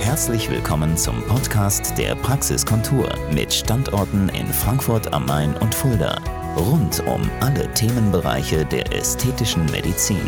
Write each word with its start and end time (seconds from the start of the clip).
Herzlich 0.00 0.50
willkommen 0.50 0.96
zum 0.96 1.22
Podcast 1.26 1.96
der 1.98 2.14
Praxiskontur 2.14 3.12
mit 3.32 3.52
Standorten 3.52 4.30
in 4.30 4.46
Frankfurt 4.46 5.12
am 5.12 5.26
Main 5.26 5.54
und 5.58 5.74
Fulda. 5.74 6.18
Rund 6.56 7.00
um 7.06 7.30
alle 7.40 7.72
Themenbereiche 7.74 8.64
der 8.64 8.92
ästhetischen 8.92 9.66
Medizin. 9.66 10.22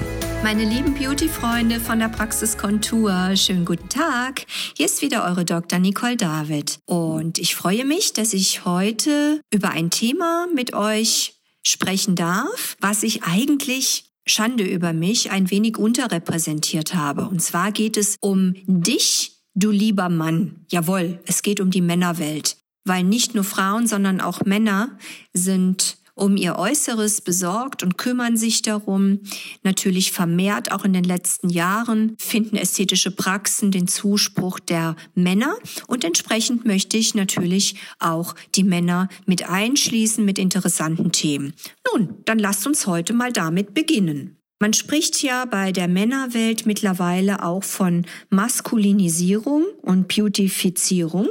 Meine 0.45 0.65
lieben 0.65 0.95
Beauty-Freunde 0.95 1.81
von 1.81 1.99
der 1.99 2.09
Praxiskontur, 2.09 3.35
schönen 3.35 3.65
guten 3.65 3.89
Tag. 3.89 4.45
Hier 4.77 4.87
ist 4.87 5.01
wieder 5.01 5.25
eure 5.25 5.47
Dr. 5.47 5.79
Nicole 5.79 6.19
David. 6.19 6.79
Und 6.85 7.39
ich 7.39 7.57
freue 7.57 7.87
mich, 7.87 8.13
dass 8.13 8.35
ich 8.35 8.67
heute 8.67 9.41
über 9.51 9.71
ein 9.71 9.89
Thema 9.91 10.49
mit 10.55 10.75
euch 10.75 11.41
sprechen 11.63 12.15
darf, 12.15 12.77
was 12.81 13.03
ich 13.03 13.25
eigentlich 13.25 14.05
Schande 14.27 14.65
über 14.65 14.93
mich 14.93 15.33
ein 15.33 15.51
wenig 15.51 15.79
unterrepräsentiert 15.79 16.95
habe. 16.95 17.27
Und 17.27 17.43
zwar 17.43 17.73
geht 17.73 17.97
es 17.97 18.17
um 18.21 18.55
dich, 18.67 19.32
du 19.55 19.71
lieber 19.71 20.09
Mann. 20.09 20.65
Jawohl, 20.71 21.21
es 21.27 21.43
geht 21.43 21.61
um 21.61 21.71
die 21.71 21.81
Männerwelt. 21.81 22.57
Weil 22.85 23.05
nicht 23.05 23.35
nur 23.35 23.45
Frauen, 23.45 23.87
sondern 23.87 24.21
auch 24.21 24.45
Männer 24.45 24.99
sind 25.33 25.99
um 26.15 26.37
ihr 26.37 26.57
Äußeres 26.57 27.23
besorgt 27.23 27.83
und 27.83 27.97
kümmern 27.97 28.37
sich 28.37 28.63
darum. 28.63 29.21
Natürlich 29.63 30.13
vermehrt 30.13 30.73
auch 30.73 30.85
in 30.85 30.93
den 30.93 31.05
letzten 31.05 31.49
Jahren 31.49 32.17
finden 32.19 32.57
ästhetische 32.57 33.11
Praxen 33.11 33.71
den 33.71 33.89
Zuspruch 33.89 34.59
der 34.59 34.97
Männer 35.15 35.55
und 35.87 36.05
entsprechend 36.05 36.65
möchte 36.65 36.97
ich 36.97 37.15
natürlich 37.15 37.77
auch 37.99 38.35
die 38.55 38.65
Männer 38.65 39.09
mit 39.27 39.49
einschließen 39.49 40.25
mit 40.25 40.39
interessanten 40.39 41.13
Themen. 41.13 41.55
Nun, 41.93 42.17
dann 42.25 42.39
lasst 42.39 42.67
uns 42.67 42.87
heute 42.87 43.15
mal 43.15 43.33
damit 43.33 43.75
beginnen. 43.75 44.42
Man 44.63 44.75
spricht 44.75 45.25
ja 45.25 45.45
bei 45.45 45.73
der 45.73 45.89
Männerwelt 45.89 46.67
mittlerweile 46.67 47.43
auch 47.43 47.65
von 47.65 48.07
Maskulinisierung 48.31 49.65
und 49.83 50.07
Beautifizierung. 50.07 51.29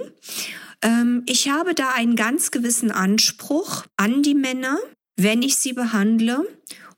Ähm, 0.82 1.24
ich 1.26 1.48
habe 1.48 1.74
da 1.74 1.94
einen 1.94 2.18
ganz 2.18 2.52
gewissen 2.52 2.92
Anspruch 2.92 3.86
an 3.96 4.22
die 4.22 4.36
Männer, 4.36 4.78
wenn 5.16 5.44
ich 5.44 5.56
sie 5.56 5.72
behandle. 5.72 6.46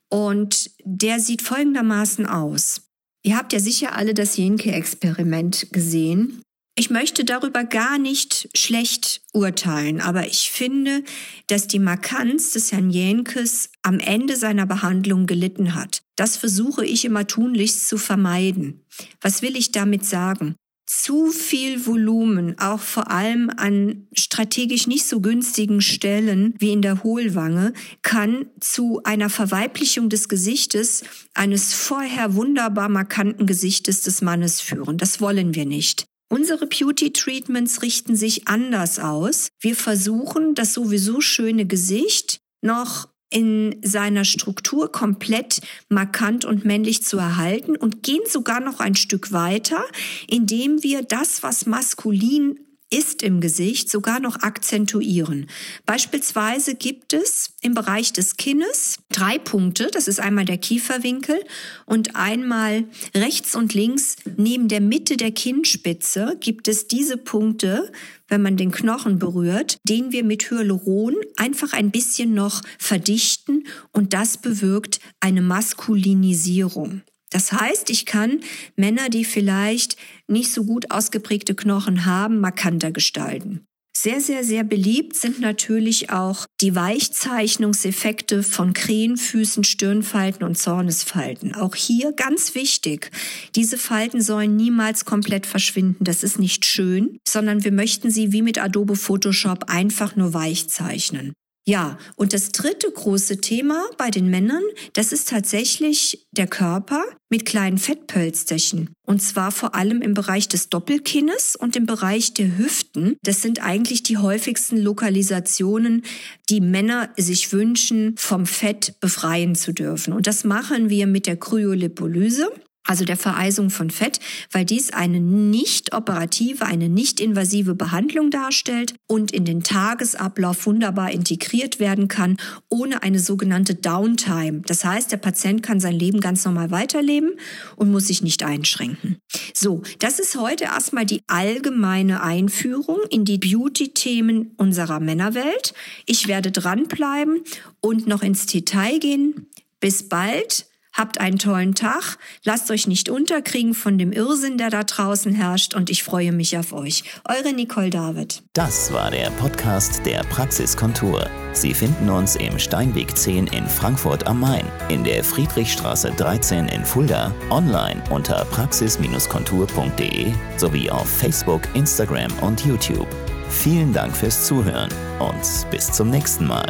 Und 0.09 0.71
der 0.83 1.19
sieht 1.19 1.43
folgendermaßen 1.43 2.25
aus. 2.25 2.81
Ihr 3.21 3.37
habt 3.37 3.53
ja 3.53 3.59
sicher 3.59 3.95
alle 3.95 4.15
das 4.15 4.35
Jenke-Experiment 4.35 5.67
gesehen. 5.71 6.41
Ich 6.75 6.89
möchte 6.89 7.25
darüber 7.25 7.63
gar 7.63 7.99
nicht 7.99 8.49
schlecht 8.55 9.21
urteilen, 9.33 10.01
aber 10.01 10.25
ich 10.25 10.49
finde, 10.49 11.03
dass 11.45 11.67
die 11.67 11.77
Markanz 11.77 12.53
des 12.53 12.71
Herrn 12.71 12.89
Jenkes 12.89 13.69
am 13.83 13.99
Ende 13.99 14.35
seiner 14.35 14.65
Behandlung 14.65 15.27
gelitten 15.27 15.75
hat. 15.75 16.02
Das 16.15 16.37
versuche 16.37 16.85
ich 16.85 17.05
immer 17.05 17.27
tunlichst 17.27 17.87
zu 17.87 17.97
vermeiden. 17.97 18.85
Was 19.21 19.41
will 19.41 19.55
ich 19.57 19.71
damit 19.71 20.05
sagen? 20.05 20.55
zu 20.85 21.27
viel 21.27 21.85
Volumen, 21.85 22.59
auch 22.59 22.79
vor 22.79 23.09
allem 23.09 23.49
an 23.55 24.07
strategisch 24.13 24.87
nicht 24.87 25.05
so 25.05 25.21
günstigen 25.21 25.81
Stellen 25.81 26.53
wie 26.59 26.71
in 26.71 26.81
der 26.81 27.03
Hohlwange, 27.03 27.73
kann 28.01 28.47
zu 28.59 29.01
einer 29.03 29.29
Verweiblichung 29.29 30.09
des 30.09 30.29
Gesichtes 30.29 31.03
eines 31.33 31.73
vorher 31.73 32.35
wunderbar 32.35 32.89
markanten 32.89 33.45
Gesichtes 33.45 34.01
des 34.01 34.21
Mannes 34.21 34.61
führen. 34.61 34.97
Das 34.97 35.21
wollen 35.21 35.55
wir 35.55 35.65
nicht. 35.65 36.05
Unsere 36.29 36.67
Beauty-Treatments 36.67 37.81
richten 37.81 38.15
sich 38.15 38.47
anders 38.47 38.99
aus. 38.99 39.49
Wir 39.59 39.75
versuchen, 39.75 40.55
das 40.55 40.73
sowieso 40.73 41.21
schöne 41.21 41.65
Gesicht 41.65 42.39
noch 42.61 43.07
in 43.33 43.75
seiner 43.81 44.25
Struktur 44.25 44.91
komplett 44.91 45.61
markant 45.89 46.45
und 46.45 46.65
männlich 46.65 47.03
zu 47.03 47.17
erhalten 47.17 47.75
und 47.75 48.03
gehen 48.03 48.21
sogar 48.29 48.59
noch 48.59 48.79
ein 48.79 48.95
Stück 48.95 49.31
weiter, 49.31 49.83
indem 50.27 50.83
wir 50.83 51.01
das, 51.01 51.41
was 51.41 51.65
maskulin 51.65 52.59
ist 52.93 53.23
im 53.23 53.41
Gesicht 53.41 53.89
sogar 53.89 54.19
noch 54.19 54.41
akzentuieren. 54.41 55.47
Beispielsweise 55.85 56.75
gibt 56.75 57.13
es 57.13 57.55
im 57.61 57.73
Bereich 57.73 58.13
des 58.13 58.37
Kinnes 58.37 58.99
drei 59.09 59.39
Punkte. 59.39 59.89
Das 59.91 60.07
ist 60.07 60.19
einmal 60.19 60.45
der 60.45 60.59
Kieferwinkel 60.59 61.43
und 61.87 62.15
einmal 62.15 62.85
rechts 63.15 63.55
und 63.55 63.73
links 63.73 64.17
neben 64.37 64.67
der 64.67 64.79
Mitte 64.79 65.17
der 65.17 65.31
Kinnspitze 65.31 66.37
gibt 66.39 66.67
es 66.67 66.87
diese 66.87 67.17
Punkte, 67.17 67.91
wenn 68.27 68.43
man 68.43 68.57
den 68.57 68.71
Knochen 68.71 69.17
berührt, 69.17 69.77
den 69.83 70.11
wir 70.11 70.23
mit 70.23 70.51
Hyaluron 70.51 71.15
einfach 71.35 71.73
ein 71.73 71.89
bisschen 71.89 72.35
noch 72.35 72.61
verdichten 72.77 73.65
und 73.91 74.13
das 74.13 74.37
bewirkt 74.37 74.99
eine 75.19 75.41
Maskulinisierung. 75.41 77.01
Das 77.33 77.51
heißt, 77.51 77.89
ich 77.89 78.05
kann 78.05 78.41
Männer, 78.75 79.09
die 79.09 79.25
vielleicht 79.25 79.97
nicht 80.27 80.51
so 80.51 80.63
gut 80.63 80.91
ausgeprägte 80.91 81.55
Knochen 81.55 82.05
haben, 82.05 82.39
markanter 82.39 82.91
gestalten. 82.91 83.65
Sehr, 83.95 84.21
sehr, 84.21 84.43
sehr 84.43 84.63
beliebt 84.63 85.15
sind 85.15 85.39
natürlich 85.39 86.09
auch 86.09 86.45
die 86.61 86.75
Weichzeichnungseffekte 86.75 88.41
von 88.43 88.73
Krähenfüßen, 88.73 89.63
Stirnfalten 89.63 90.43
und 90.43 90.57
Zornesfalten. 90.57 91.55
Auch 91.55 91.75
hier 91.75 92.11
ganz 92.11 92.55
wichtig. 92.55 93.11
Diese 93.55 93.77
Falten 93.77 94.21
sollen 94.21 94.55
niemals 94.55 95.05
komplett 95.05 95.45
verschwinden. 95.45 96.03
Das 96.03 96.23
ist 96.23 96.39
nicht 96.39 96.65
schön, 96.65 97.17
sondern 97.27 97.63
wir 97.63 97.71
möchten 97.71 98.09
sie 98.09 98.31
wie 98.31 98.41
mit 98.41 98.59
Adobe 98.59 98.95
Photoshop 98.95 99.65
einfach 99.69 100.15
nur 100.15 100.33
weich 100.33 100.69
zeichnen. 100.69 101.33
Ja, 101.65 101.97
und 102.17 102.33
das 102.33 102.51
dritte 102.51 102.91
große 102.91 103.37
Thema 103.37 103.85
bei 103.97 104.09
den 104.09 104.29
Männern, 104.29 104.63
das 104.91 105.13
ist 105.13 105.29
tatsächlich 105.29 106.27
der 106.31 106.47
Körper 106.47 107.01
mit 107.29 107.45
kleinen 107.45 107.77
Fettpölsterchen. 107.77 108.89
Und 109.05 109.21
zwar 109.21 109.51
vor 109.51 109.73
allem 109.73 110.01
im 110.01 110.13
Bereich 110.13 110.49
des 110.49 110.67
Doppelkinnes 110.69 111.55
und 111.55 111.77
im 111.77 111.85
Bereich 111.85 112.33
der 112.33 112.57
Hüften. 112.57 113.15
Das 113.23 113.41
sind 113.41 113.63
eigentlich 113.63 114.03
die 114.03 114.17
häufigsten 114.17 114.77
Lokalisationen, 114.77 116.03
die 116.49 116.59
Männer 116.59 117.09
sich 117.15 117.53
wünschen, 117.53 118.15
vom 118.17 118.45
Fett 118.45 118.99
befreien 118.99 119.55
zu 119.55 119.73
dürfen. 119.73 120.11
Und 120.11 120.27
das 120.27 120.43
machen 120.43 120.89
wir 120.89 121.07
mit 121.07 121.27
der 121.27 121.37
Kryolipolyse 121.37 122.51
also 122.85 123.05
der 123.05 123.17
Vereisung 123.17 123.69
von 123.69 123.89
Fett, 123.89 124.19
weil 124.51 124.65
dies 124.65 124.91
eine 124.91 125.19
nicht 125.19 125.93
operative, 125.93 126.65
eine 126.65 126.89
nicht 126.89 127.19
invasive 127.19 127.75
Behandlung 127.75 128.29
darstellt 128.29 128.95
und 129.07 129.31
in 129.31 129.45
den 129.45 129.63
Tagesablauf 129.63 130.65
wunderbar 130.65 131.11
integriert 131.11 131.79
werden 131.79 132.07
kann, 132.07 132.37
ohne 132.69 133.01
eine 133.03 133.19
sogenannte 133.19 133.75
Downtime. 133.75 134.61
Das 134.65 134.83
heißt, 134.83 135.11
der 135.11 135.17
Patient 135.17 135.63
kann 135.63 135.79
sein 135.79 135.95
Leben 135.95 136.19
ganz 136.19 136.43
normal 136.45 136.71
weiterleben 136.71 137.31
und 137.75 137.91
muss 137.91 138.07
sich 138.07 138.21
nicht 138.21 138.43
einschränken. 138.43 139.17
So, 139.53 139.83
das 139.99 140.19
ist 140.19 140.35
heute 140.35 140.65
erstmal 140.65 141.05
die 141.05 141.21
allgemeine 141.27 142.21
Einführung 142.21 142.99
in 143.09 143.23
die 143.23 143.37
Beauty-Themen 143.37 144.51
unserer 144.57 144.99
Männerwelt. 144.99 145.73
Ich 146.05 146.27
werde 146.27 146.51
dranbleiben 146.51 147.43
und 147.79 148.07
noch 148.07 148.23
ins 148.23 148.45
Detail 148.45 148.99
gehen. 148.99 149.47
Bis 149.79 150.07
bald. 150.07 150.65
Habt 150.93 151.19
einen 151.19 151.39
tollen 151.39 151.73
Tag, 151.73 152.17
lasst 152.43 152.69
euch 152.69 152.85
nicht 152.85 153.09
unterkriegen 153.09 153.73
von 153.73 153.97
dem 153.97 154.11
Irrsinn, 154.11 154.59
der 154.59 154.69
da 154.69 154.83
draußen 154.83 155.33
herrscht 155.33 155.73
und 155.73 155.89
ich 155.89 156.03
freue 156.03 156.31
mich 156.31 156.55
auf 156.57 156.71
euch. 156.71 157.03
Eure 157.27 157.51
Nicole 157.53 157.89
David. 157.89 158.43
Das 158.53 158.93
war 158.93 159.09
der 159.09 159.31
Podcast 159.31 160.05
der 160.05 160.23
Praxiskontur. 160.25 161.27
Sie 161.53 161.73
finden 161.73 162.09
uns 162.09 162.35
im 162.35 162.59
Steinweg 162.59 163.17
10 163.17 163.47
in 163.47 163.67
Frankfurt 163.67 164.27
am 164.27 164.39
Main, 164.39 164.67
in 164.89 165.03
der 165.03 165.23
Friedrichstraße 165.23 166.11
13 166.11 166.67
in 166.67 166.85
Fulda, 166.85 167.33
online 167.49 168.03
unter 168.11 168.45
praxis-kontur.de 168.45 170.31
sowie 170.57 170.89
auf 170.91 171.09
Facebook, 171.09 171.61
Instagram 171.73 172.31
und 172.41 172.63
YouTube. 172.65 173.07
Vielen 173.49 173.93
Dank 173.93 174.15
fürs 174.15 174.45
Zuhören 174.45 174.89
und 175.19 175.71
bis 175.71 175.91
zum 175.91 176.09
nächsten 176.09 176.45
Mal. 176.45 176.65